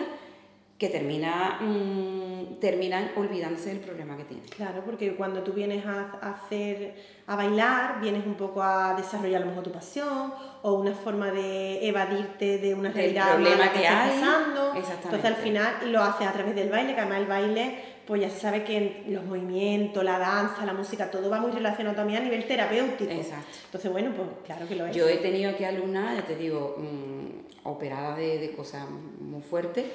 [0.77, 4.45] que termina, mm, terminan olvidándose del problema que tienen.
[4.47, 6.95] Claro, porque cuando tú vienes a, a hacer,
[7.27, 11.31] a bailar, vienes un poco a desarrollar a lo mejor tu pasión o una forma
[11.31, 14.19] de evadirte de una realidad mala que, que está hay.
[14.19, 14.73] pasando.
[14.75, 15.05] Exactamente.
[15.05, 17.75] Entonces al final lo haces a través del baile, que además el baile,
[18.07, 21.95] pues ya se sabe que los movimientos, la danza, la música, todo va muy relacionado
[21.95, 23.11] también a nivel terapéutico.
[23.11, 23.57] Exacto.
[23.65, 24.95] Entonces, bueno, pues claro que lo es.
[24.95, 29.85] Yo he tenido aquí alumnas, ya te digo, mm, operadas de, de cosas muy fuertes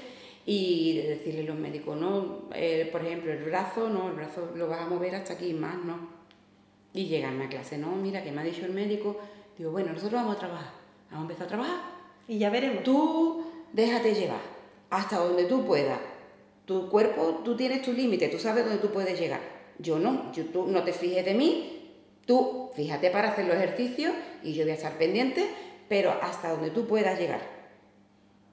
[0.50, 4.50] y de decirle a los médicos, no, eh, por ejemplo, el brazo, no, el brazo
[4.56, 6.08] lo vas a mover hasta aquí, más no.
[6.94, 9.18] Y llegan a clase, no, mira, que me ha dicho el médico,
[9.58, 10.72] digo, bueno, nosotros vamos a trabajar,
[11.10, 11.80] vamos a empezar a trabajar.
[12.26, 12.82] Y ya veremos.
[12.82, 14.40] Tú déjate llevar
[14.88, 16.00] hasta donde tú puedas.
[16.64, 19.40] Tu cuerpo, tú tienes tu límite, tú sabes dónde tú puedes llegar.
[19.78, 21.92] Yo no, yo, tú no te fijes de mí,
[22.24, 25.46] tú fíjate para hacer los ejercicios y yo voy a estar pendiente,
[25.90, 27.42] pero hasta donde tú puedas llegar.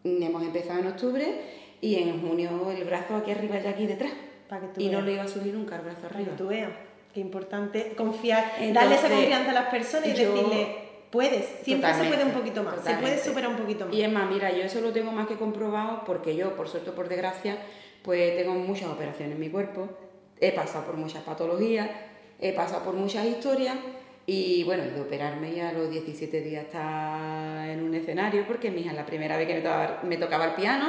[0.04, 4.12] Hemos empezado en octubre y en junio el brazo aquí arriba y aquí detrás.
[4.50, 6.36] Para que tú Y no le iba a subir nunca el brazo Para que arriba.
[6.38, 6.72] tú veas.
[7.14, 8.44] Qué importante confiar,
[8.74, 10.68] darle esa confianza a las personas y yo- decirle,
[11.12, 13.96] puedes, siempre se puede un poquito más, se puede superar un poquito más.
[13.96, 16.90] Y es más, mira, yo eso lo tengo más que comprobado porque yo, por suerte
[16.90, 17.58] o por desgracia,
[18.04, 19.88] pues tengo muchas operaciones en mi cuerpo,
[20.42, 21.90] he pasado por muchas patologías,
[22.40, 23.76] he pasado por muchas historias
[24.28, 28.82] y bueno, de operarme ya a los 17 días está en un escenario porque mi
[28.82, 30.88] hija la primera vez que me tocaba, el piano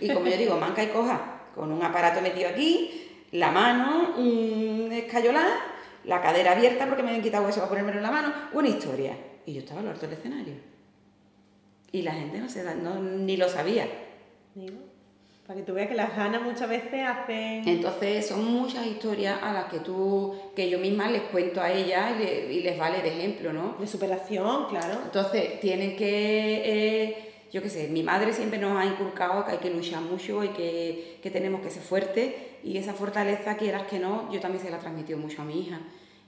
[0.00, 4.92] y como yo digo, manca y coja, con un aparato metido aquí, la mano mm,
[4.92, 5.56] escayolada,
[6.04, 9.16] la cadera abierta porque me habían quitado eso para ponérmelo en la mano, una historia.
[9.46, 10.54] Y yo estaba al alto del escenario.
[11.90, 13.88] Y la gente no se da, no, ni lo sabía.
[15.46, 17.68] Para que tú veas que las ganas muchas veces hacen...
[17.68, 22.12] Entonces son muchas historias a las que tú, que yo misma les cuento a ellas
[22.16, 23.76] y, le- y les vale de ejemplo, ¿no?
[23.78, 24.98] De superación, claro.
[25.04, 29.58] Entonces tienen que, eh, yo qué sé, mi madre siempre nos ha inculcado que hay
[29.58, 33.98] que luchar mucho y que, que tenemos que ser fuertes y esa fortaleza, quieras que
[33.98, 35.78] no, yo también se la transmitió mucho a mi hija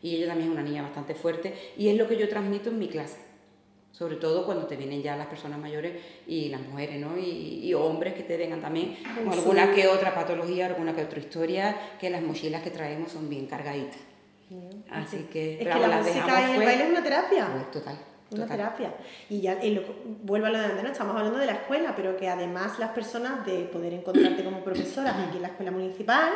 [0.02, 2.78] y ella también es una niña bastante fuerte y es lo que yo transmito en
[2.78, 3.16] mi clase.
[3.96, 5.94] Sobre todo cuando te vienen ya las personas mayores
[6.26, 7.16] y las mujeres, ¿no?
[7.16, 11.18] Y, y hombres que te vengan también con alguna que otra patología, alguna que otra
[11.18, 14.00] historia, que las mochilas que traemos son bien cargaditas.
[14.90, 17.48] Así que, Es pero que la música y el baile es una terapia.
[17.52, 17.98] Pues, total,
[18.30, 18.56] Una total.
[18.58, 18.94] terapia.
[19.30, 19.82] Y ya y lo-
[20.24, 22.90] vuelvo a lo de antes, no estamos hablando de la escuela, pero que además las
[22.90, 26.30] personas de poder encontrarte como profesoras aquí en la escuela municipal,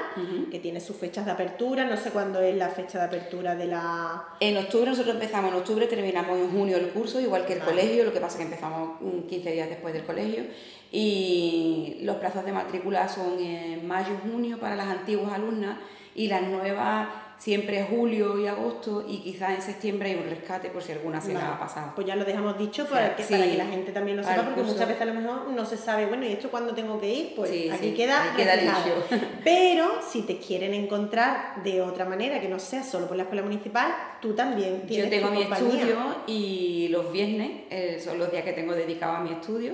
[0.52, 3.66] que tiene sus fechas de apertura, no sé cuándo es la fecha de apertura de
[3.66, 4.24] la...
[4.38, 7.72] En octubre nosotros empezamos en octubre, terminamos en junio el curso, igual que el Vale.
[7.72, 10.44] colegio, lo que pasa es que empezamos mm, 15 días después del colegio.
[10.92, 15.76] Y los plazos de matrícula son en mayo, junio para las antiguas alumnas
[16.14, 17.08] y las nuevas
[17.40, 21.32] siempre julio y agosto y quizás en septiembre hay un rescate por si alguna se
[21.32, 21.92] la Vale, ha pasado.
[21.94, 23.32] Pues ya lo dejamos dicho para, que, Sí.
[23.32, 24.72] para que la gente también lo sepa, porque curso.
[24.74, 27.32] muchas veces a lo mejor no se sabe, bueno, ¿y esto cuándo tengo que ir?
[27.34, 29.04] Pues Sí, aquí sí, queda, queda dicho.
[29.42, 33.42] Pero si te quieren encontrar de otra manera, que no sea solo por la escuela
[33.42, 35.68] municipal, tú también tienes Yo tengo tu mi compañía.
[35.72, 39.72] estudio y los viernes eh, son los días que tengo dedicados a mi estudio.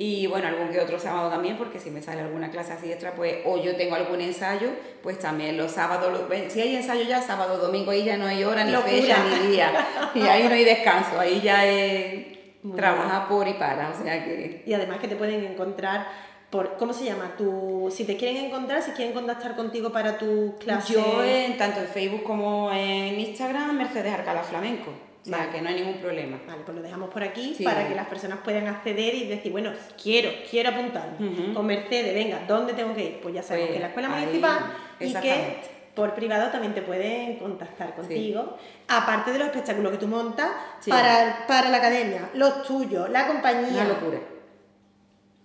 [0.00, 3.14] Y bueno, algún que otro sábado también, porque si me sale alguna clase así extra,
[3.16, 4.68] pues, o yo tengo algún ensayo,
[5.02, 8.44] pues también los sábados, los- si hay ensayo ya, sábado, domingo, ahí ya no hay
[8.44, 8.92] hora, ni Locura.
[8.92, 9.72] fecha, ni día.
[10.14, 12.26] Y ahí no hay descanso, ahí ya es
[12.62, 14.62] Muy trabajar por y para, o sea que...
[14.64, 16.06] Y además que te pueden encontrar
[16.48, 17.34] por, ¿cómo se llama?
[17.36, 20.92] Tu, si te quieren encontrar, si quieren contactar contigo para tu clase.
[20.92, 24.92] Yo en, tanto en Facebook como en Instagram, Mercedes Arcala Flamenco,
[25.28, 25.50] o sea Vale.
[25.52, 26.40] que no hay ningún problema.
[26.46, 27.64] Vale, pues lo dejamos por aquí Sí.
[27.64, 31.52] para que las personas puedan acceder y decir, bueno, quiero, quiero apuntarme.
[31.54, 33.20] Con Mercedes, venga, ¿dónde tengo que ir?
[33.20, 34.58] Pues ya sabemos Pues, que la escuela ahí, municipal
[35.00, 35.56] y que
[35.94, 38.56] por privado también te pueden contactar contigo.
[38.88, 40.48] Aparte de los espectáculos que tú montas
[40.80, 40.90] Sí.
[40.90, 43.68] para, para la academia, los tuyos, la compañía.
[43.82, 44.18] Una locura.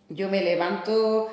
[0.10, 1.30] Yo me levanto,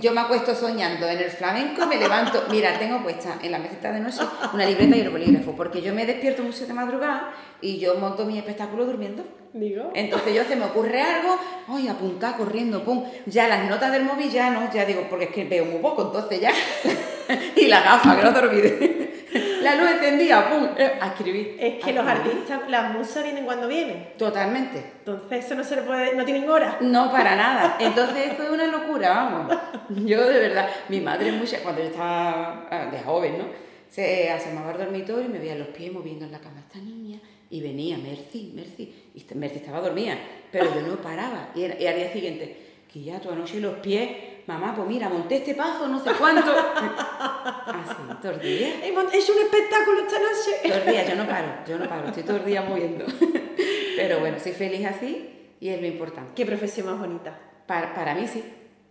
[0.00, 3.92] yo me acuesto soñando en el flamenco, me levanto, mira, tengo puesta en la mesita
[3.92, 4.20] de noche
[4.52, 8.24] una libreta y el bolígrafo, porque yo me despierto mucho de madrugada y yo monto
[8.24, 9.24] mi espectáculo durmiendo.
[9.54, 9.90] Digo.
[9.94, 14.30] Entonces yo se me ocurre algo, ay, apuntar corriendo, pum, ya las notas del móvil
[14.30, 16.52] ya no, ya digo, porque es que veo muy poco, entonces ya,
[17.56, 19.07] y la gafa, que no te olvides.
[19.62, 20.68] La luz encendida, ¡pum!
[21.00, 21.56] A escribir.
[21.60, 22.32] Es que a los escribir.
[22.32, 24.08] artistas, las musas vienen cuando vienen.
[24.18, 24.78] Totalmente.
[25.00, 26.76] Entonces eso no se le puede, no tienen hora.
[26.80, 27.76] No, para nada.
[27.80, 29.56] Entonces fue una locura, vamos.
[30.04, 33.44] Yo de verdad, mi madre mucha, cuando yo estaba ah, de joven, ¿no?
[33.90, 37.18] Se asomaba al dormitorio y me veía los pies moviendo en la cama esta niña
[37.50, 40.14] y venía Mercy, Mercy, y Mercy estaba dormida,
[40.52, 41.48] pero yo no paraba.
[41.54, 42.56] Y, era- y al día siguiente,
[42.92, 44.10] que ya tu anoche los pies,
[44.48, 46.50] mamá, pues mira, monté este paso, no sé cuánto.
[46.52, 48.72] Así, todos los días.
[48.82, 50.50] Hemos hecho un espectáculo esta noche.
[50.62, 53.04] Todos los días, yo no paro, yo no paro, estoy todo el día moviendo.
[53.96, 55.28] Pero bueno, soy feliz así
[55.60, 56.32] y es lo importante.
[56.34, 57.38] Qué profesión más bonita.
[57.66, 58.42] Para, para mí sí,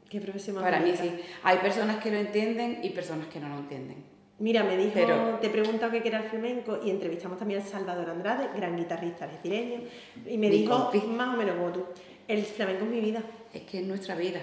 [0.10, 1.04] Qué profesión más para mí bonita.
[1.04, 1.22] sí.
[1.44, 4.04] Hay personas que lo entienden y personas que no lo entienden.
[4.40, 7.66] Mira, me dijo, Pero- te he preguntado qué era el flamenco y entrevistamos también a
[7.66, 9.80] Salvador Andrade, gran guitarrista algecireño,
[10.28, 11.00] y me Mi dijo, compi.
[11.08, 11.84] más o menos como tú,
[12.28, 13.22] el flamenco es mi vida.
[13.52, 14.40] Es que es nuestra vida.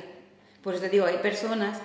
[0.65, 1.79] Por eso te digo, hay personas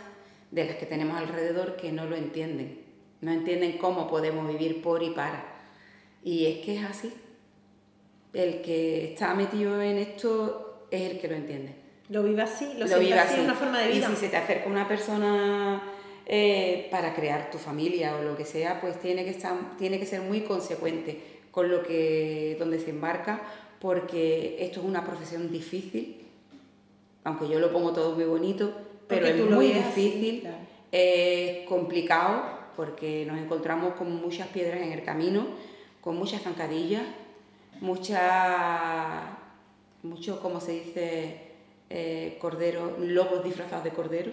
[0.52, 2.82] de las que tenemos alrededor que no lo entienden.
[3.20, 5.44] No entienden cómo podemos vivir por y para.
[6.24, 7.14] Y es que es así.
[8.32, 11.76] El que está metido en esto es el que lo entiende.
[12.08, 13.42] Lo vive así, lo, lo vive así, así.
[13.42, 14.10] es una forma de vida.
[14.10, 15.84] Y si se te acerca una persona
[16.26, 20.06] eh, para crear tu familia o lo que sea, pues tiene que, estar, tiene que
[20.06, 21.20] ser muy consecuente
[21.52, 23.42] con lo que donde se embarca,
[23.82, 26.19] porque esto es una profesión difícil,
[27.30, 28.74] aunque yo lo pongo todo muy bonito,
[29.08, 30.58] pero Porque es muy difícil, claro.
[30.92, 32.44] es complicado,
[32.76, 35.46] porque nos encontramos con muchas piedras en el camino,
[36.02, 37.04] con muchas zancadillas,
[37.82, 39.26] muchas,
[40.02, 41.36] mucho, como se dice,
[41.92, 44.32] eh, cordero, lobos disfrazados de cordero.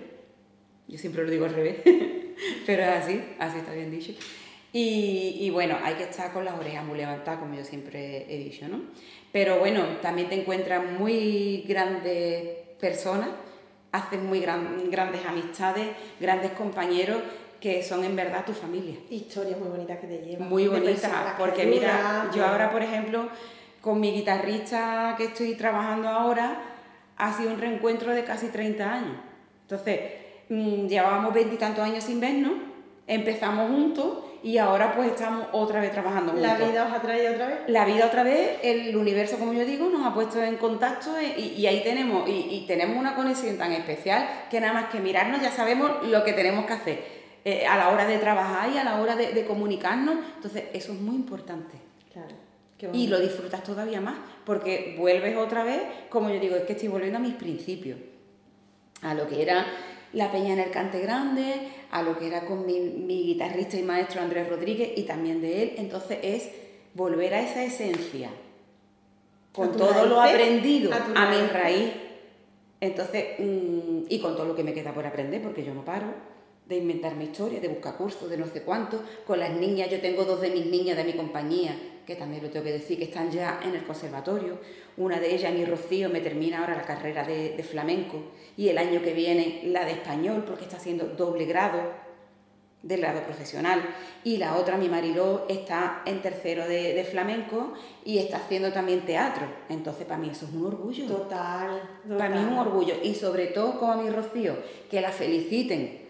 [0.89, 1.77] Yo siempre lo digo al revés,
[2.67, 4.13] pero es así, así está bien dicho.
[4.73, 8.39] Y, y bueno, hay que estar con las orejas muy levantadas, como yo siempre he
[8.39, 8.81] dicho, ¿no?
[9.33, 13.29] Pero bueno, también te encuentras muy grandes personas,
[13.93, 15.89] haces muy gran- grandes amistades,
[16.21, 17.19] grandes compañeros
[17.61, 18.97] que son en verdad tu familia.
[19.11, 20.49] Historias muy bonitas que te llevan.
[20.49, 23.29] Muy de bonita, personas que porque mira, yo de- ahora, por ejemplo,
[23.81, 26.61] con mi guitarrista que estoy trabajando ahora,
[27.17, 29.17] ha sido un reencuentro de casi 30 años.
[29.63, 30.01] Entonces,
[30.51, 32.53] mm, llevábamos veintitantos años sin vernos,
[33.07, 36.49] empezamos juntos y ahora pues estamos otra vez trabajando juntos.
[36.49, 37.59] La vida os ha traído otra vez.
[37.67, 41.43] La vida otra vez, el universo, como yo digo, nos ha puesto en contacto y,
[41.43, 45.43] y ahí tenemos, y, y tenemos una conexión tan especial que nada más que mirarnos
[45.43, 47.05] ya sabemos lo que tenemos que hacer
[47.45, 50.17] eh, a la hora de trabajar y a la hora de, de comunicarnos.
[50.37, 51.77] Entonces, eso es muy importante.
[52.13, 52.35] Claro.
[52.93, 56.89] Y lo disfrutas todavía más, porque vuelves otra vez, como yo digo, es que estoy
[56.89, 57.99] volviendo a mis principios,
[59.01, 59.65] a lo que era
[60.13, 63.83] la peña en el Cante Grande, a lo que era con mi, mi guitarrista y
[63.83, 66.51] maestro Andrés Rodríguez y también de él, entonces es
[66.95, 68.31] volver a esa esencia,
[69.53, 71.93] con todo lo raíces, aprendido, a mi raíz,
[72.81, 76.07] entonces, mm, y con todo lo que me queda por aprender, porque yo no paro
[76.67, 79.03] de inventar mi historia, de buscar cursos, de no sé cuánto.
[79.27, 82.51] Con las niñas, yo tengo dos de mis niñas de mi compañía, que también lo
[82.51, 84.59] tengo que decir, que están ya en el conservatorio.
[84.97, 88.23] Una de ellas, mi Rocío, me termina ahora la carrera de, de flamenco
[88.57, 92.07] y el año que viene la de español, porque está haciendo doble grado
[92.83, 93.83] del grado profesional.
[94.23, 97.73] Y la otra, mi Mariló, está en tercero de, de flamenco
[98.05, 99.47] y está haciendo también teatro.
[99.69, 101.07] Entonces, para mí eso es un orgullo.
[101.07, 102.19] Total, total.
[102.19, 104.55] Para mí es un orgullo y sobre todo como a mi Rocío,
[104.89, 106.06] que la feliciten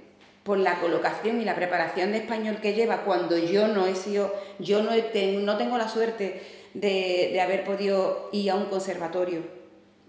[0.47, 4.33] por la colocación y la preparación de español que lleva cuando yo no he sido,
[4.61, 6.41] yo no, he no tengo la suerte
[6.73, 9.41] de, de haber podido ir a un conservatorio,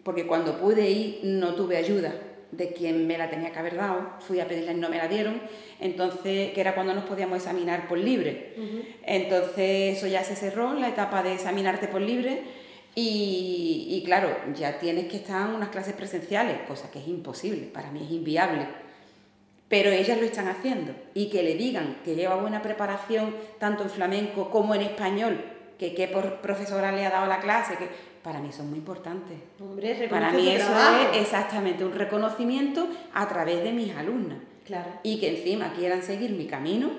[0.04, 2.14] porque cuando pude ir no tuve ayuda
[2.52, 5.08] de quien me la tenía que haber dado, fui a pedirla y no me la
[5.08, 5.42] dieron,
[5.80, 8.54] entonces, que era cuando nos podíamos examinar por libre.
[9.04, 12.44] Entonces eso ya se cerró, la etapa de examinarte por libre,
[12.94, 17.68] y, y claro, ya tienes que estar en unas clases presenciales, cosa que es imposible,
[17.74, 18.87] para mí es inviable.
[19.70, 23.90] Pero ellas lo están haciendo y que le digan que lleva buena preparación tanto en
[23.90, 25.44] flamenco como en español,
[25.78, 27.88] que qué por- profesora le ha dado la clase, que
[28.24, 29.34] para mí es muy importante.
[29.60, 31.10] Hombre, Para mí eso trabajo.
[31.14, 34.38] es exactamente un reconocimiento a través de mis alumnas.
[34.66, 34.90] Claro.
[35.04, 36.90] Y que encima quieran seguir mi camino,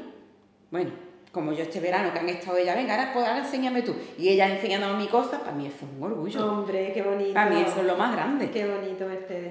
[0.70, 0.90] bueno,
[1.33, 3.94] como yo este verano que han estado ellas, venga, ahora, pues, ahora enséñame tú.
[4.18, 6.50] Y ellas enseñándome mi cosa, para mí eso es un orgullo.
[6.52, 7.35] Hombre, qué bonito.
[7.35, 8.50] Para mí eso es lo más grande.
[8.50, 9.47] Qué bonito, Mercedes.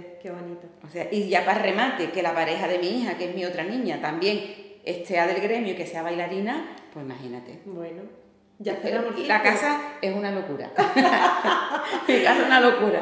[0.88, 3.44] O sea, y ya para remate, que la pareja de mi hija, que es mi
[3.46, 4.42] otra niña, también
[4.86, 7.60] esté del gremio y que sea bailarina, pues imagínate.
[7.66, 8.04] Bueno,
[8.60, 10.72] ya Pero la casa es una locura.
[12.08, 13.02] mi casa es una locura.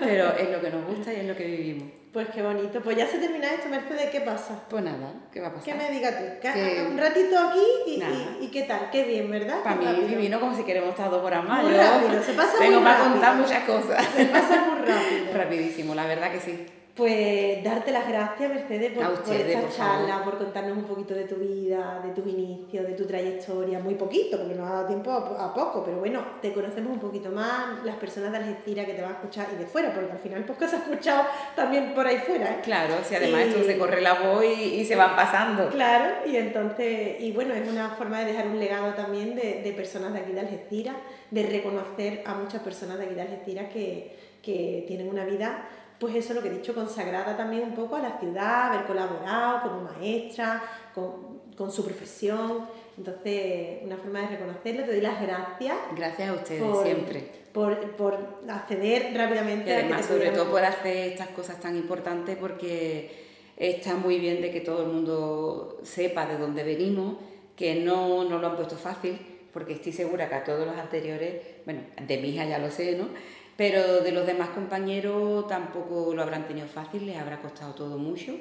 [0.00, 1.88] Pero es lo que nos gusta y es lo que vivimos.
[2.12, 2.80] Pues qué bonito.
[2.80, 4.58] Pues ya se termina esto, Mercedes, ¿qué pasa?
[4.70, 5.76] Pues nada, ¿qué va a ¿Qué pasar?
[5.76, 6.24] me digas tú?
[6.40, 7.60] ¿Qué- Que- Un ratito aquí
[7.94, 8.14] y, Nada.
[8.40, 9.62] y, y qué tal, qué bien, ¿verdad?
[9.62, 10.08] Para Qué mí rápido.
[10.08, 11.62] divino como si queremos estar dos horas más.
[11.62, 14.02] Muy rápido, se pasa Tengo muy para contar muchas cosas.
[14.16, 15.32] Se pasa muy rápido.
[15.34, 16.66] Rapidísimo, la verdad que sí.
[16.96, 21.24] Pues darte las gracias, Mercedes, por, por esta por charla, por contarnos un poquito de
[21.24, 23.80] tu vida, de tus inicios, de tu trayectoria.
[23.80, 26.98] Muy poquito, porque nos ha dado tiempo a, a poco, pero bueno, te conocemos un
[26.98, 30.10] poquito más, las personas de Algeciras que te van a escuchar y de fuera, porque
[30.10, 31.24] al final podcast se ha escuchado
[31.54, 32.46] también por ahí fuera.
[32.52, 32.60] ¿eh?
[32.62, 35.68] Claro, si además Y- esto se corre la voz y, y se van pasando.
[35.68, 39.72] Claro, y entonces, y bueno, es una forma de dejar un legado también de, de
[39.72, 40.96] personas de aquí de Algeciras,
[41.30, 45.68] de reconocer a muchas personas de aquí de Algeciras que, que tienen una vida,
[45.98, 49.62] pues eso lo que he dicho, consagrada también un poco a la ciudad, haber colaborado
[49.62, 50.62] como maestra,
[50.94, 52.66] con, con su profesión.
[52.98, 57.30] Entonces, una forma de reconocerlo, te doy las gracias Gracias a ustedes, por, siempre.
[57.52, 58.18] por, por
[58.48, 62.36] acceder rápidamente Y a que además, te sobre todo por hacer estas cosas tan importantes
[62.38, 63.26] porque
[63.56, 67.16] está muy bien de que todo el mundo sepa de dónde venimos,
[67.54, 69.18] que no nos lo han puesto fácil,
[69.52, 72.96] porque estoy segura que a todos los anteriores, bueno, de mi hija ya lo sé,
[72.96, 73.08] ¿no?
[73.56, 78.34] Pero de los demás compañeros tampoco lo habrán tenido fácil, les habrá costado todo mucho.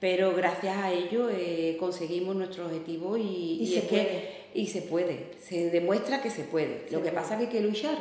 [0.00, 4.06] Pero gracias a ello eh, conseguimos nuestro objetivo y, Y se es puede.
[4.06, 6.86] que y se puede, se demuestra que se puede.
[6.88, 7.14] Se lo que puede.
[7.22, 7.96] pasa es que hay que luchar.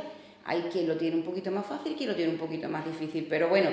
[0.46, 3.28] Hay quien lo tiene un poquito más fácil, quien lo tiene un poquito más difícil.
[3.30, 3.70] Pero bueno,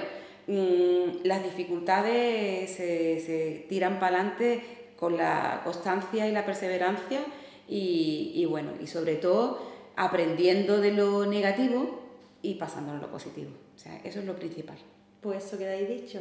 [0.46, 4.62] mm, las dificultades se, se tiran para adelante
[4.96, 7.20] con la constancia y la perseverancia
[7.68, 9.58] y, y bueno, y sobre todo
[9.96, 11.99] aprendiendo de lo negativo
[12.42, 13.50] y pasándolo a lo positivo.
[13.74, 14.78] O sea, eso es lo principal.
[15.20, 16.20] Pues eso queda ahí dicho.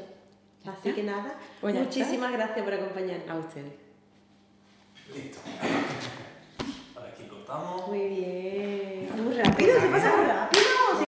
[0.66, 3.30] Así que nada, Pues muchísimas gracias por acompañarnos.
[3.30, 3.74] A ustedes.
[5.16, 5.40] Listo.
[6.94, 7.88] Por aquí cortamos.
[7.88, 9.24] Muy bien.
[9.24, 10.49] Muy rápido, se pasa muy rápido.